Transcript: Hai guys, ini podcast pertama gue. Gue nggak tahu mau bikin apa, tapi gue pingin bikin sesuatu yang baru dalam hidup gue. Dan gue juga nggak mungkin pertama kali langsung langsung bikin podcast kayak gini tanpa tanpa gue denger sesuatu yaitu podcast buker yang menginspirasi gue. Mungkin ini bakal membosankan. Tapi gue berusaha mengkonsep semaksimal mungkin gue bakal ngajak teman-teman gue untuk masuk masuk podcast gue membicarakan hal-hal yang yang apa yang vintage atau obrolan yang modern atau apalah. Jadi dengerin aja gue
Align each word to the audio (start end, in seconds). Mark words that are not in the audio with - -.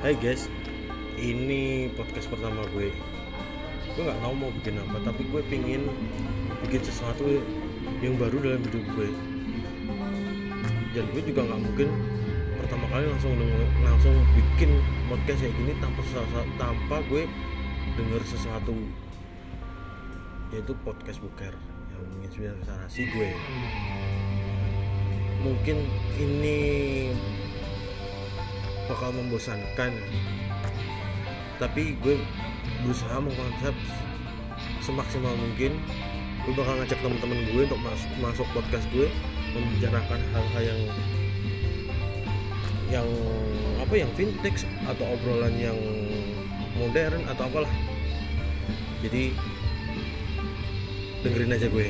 Hai 0.00 0.16
guys, 0.16 0.48
ini 1.20 1.92
podcast 1.92 2.32
pertama 2.32 2.64
gue. 2.72 2.88
Gue 3.92 4.00
nggak 4.00 4.16
tahu 4.24 4.32
mau 4.32 4.48
bikin 4.48 4.80
apa, 4.80 4.96
tapi 5.04 5.28
gue 5.28 5.44
pingin 5.52 5.92
bikin 6.64 6.80
sesuatu 6.80 7.28
yang 8.00 8.16
baru 8.16 8.40
dalam 8.40 8.64
hidup 8.64 8.80
gue. 8.96 9.12
Dan 10.96 11.04
gue 11.12 11.20
juga 11.20 11.44
nggak 11.44 11.60
mungkin 11.60 11.88
pertama 12.64 12.88
kali 12.88 13.12
langsung 13.12 13.36
langsung 13.84 14.16
bikin 14.32 14.80
podcast 15.12 15.44
kayak 15.44 15.52
gini 15.60 15.72
tanpa 15.84 16.00
tanpa 16.56 16.96
gue 17.04 17.28
denger 18.00 18.22
sesuatu 18.24 18.72
yaitu 20.48 20.72
podcast 20.80 21.20
buker 21.20 21.52
yang 21.92 22.02
menginspirasi 22.16 23.04
gue. 23.04 23.30
Mungkin 25.44 25.76
ini 26.16 26.58
bakal 29.00 29.16
membosankan. 29.16 29.96
Tapi 31.56 31.96
gue 32.04 32.20
berusaha 32.84 33.16
mengkonsep 33.16 33.72
semaksimal 34.84 35.32
mungkin 35.40 35.80
gue 36.44 36.52
bakal 36.52 36.76
ngajak 36.76 37.00
teman-teman 37.00 37.40
gue 37.48 37.64
untuk 37.64 37.80
masuk 37.80 38.12
masuk 38.20 38.46
podcast 38.52 38.84
gue 38.92 39.08
membicarakan 39.56 40.20
hal-hal 40.36 40.62
yang 40.68 40.80
yang 42.92 43.08
apa 43.80 43.94
yang 43.96 44.12
vintage 44.20 44.68
atau 44.84 45.16
obrolan 45.16 45.56
yang 45.56 45.80
modern 46.76 47.24
atau 47.24 47.48
apalah. 47.48 47.72
Jadi 49.00 49.32
dengerin 51.24 51.56
aja 51.56 51.72
gue 51.72 51.88